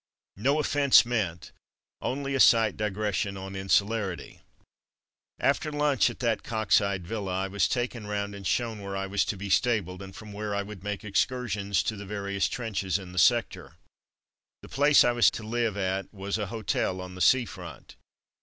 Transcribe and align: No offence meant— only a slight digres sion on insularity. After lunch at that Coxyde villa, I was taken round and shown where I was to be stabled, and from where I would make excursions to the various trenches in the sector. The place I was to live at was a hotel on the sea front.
No 0.37 0.57
offence 0.59 1.05
meant— 1.05 1.51
only 2.01 2.33
a 2.33 2.39
slight 2.39 2.75
digres 2.75 3.15
sion 3.17 3.37
on 3.37 3.55
insularity. 3.55 4.41
After 5.37 5.71
lunch 5.71 6.09
at 6.09 6.17
that 6.21 6.41
Coxyde 6.41 7.05
villa, 7.05 7.41
I 7.43 7.47
was 7.47 7.67
taken 7.67 8.07
round 8.07 8.33
and 8.33 8.47
shown 8.47 8.81
where 8.81 8.97
I 8.97 9.05
was 9.05 9.23
to 9.25 9.37
be 9.37 9.51
stabled, 9.51 10.01
and 10.01 10.15
from 10.15 10.33
where 10.33 10.55
I 10.55 10.63
would 10.63 10.83
make 10.83 11.03
excursions 11.03 11.83
to 11.83 11.95
the 11.95 12.05
various 12.07 12.49
trenches 12.49 12.97
in 12.97 13.11
the 13.11 13.19
sector. 13.19 13.75
The 14.63 14.69
place 14.69 15.03
I 15.03 15.11
was 15.11 15.29
to 15.29 15.43
live 15.43 15.77
at 15.77 16.11
was 16.11 16.39
a 16.39 16.47
hotel 16.47 16.99
on 16.99 17.13
the 17.13 17.21
sea 17.21 17.45
front. 17.45 17.95